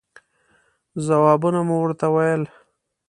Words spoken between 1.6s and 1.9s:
مې